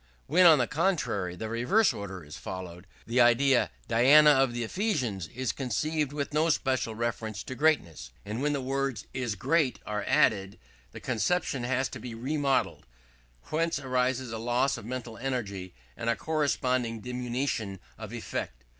When, 0.25 0.47
on 0.47 0.57
the 0.57 0.65
contrary, 0.65 1.35
the 1.35 1.47
reverse 1.47 1.93
order 1.93 2.23
is 2.23 2.35
followed, 2.35 2.87
the 3.05 3.21
idea, 3.21 3.69
"Diana 3.87 4.31
of 4.31 4.51
the 4.51 4.63
Ephesians" 4.63 5.27
is 5.27 5.51
conceived 5.51 6.11
with 6.11 6.33
no 6.33 6.49
special 6.49 6.95
reference 6.95 7.43
to 7.43 7.53
greatness; 7.53 8.09
and 8.25 8.41
when 8.41 8.51
the 8.53 8.61
words 8.61 9.05
"is 9.13 9.35
great" 9.35 9.77
are 9.85 10.03
added, 10.07 10.57
the 10.91 10.99
conception 10.99 11.65
has 11.65 11.87
to 11.89 11.99
be 11.99 12.15
remodeled: 12.15 12.87
whence 13.51 13.77
arises 13.77 14.31
a 14.31 14.39
loss 14.39 14.75
of 14.75 14.85
mental 14.87 15.19
energy 15.19 15.75
and 15.95 16.09
a 16.09 16.15
corresponding 16.15 17.01
diminution 17.01 17.79
of 17.99 18.11
effect. 18.11 18.63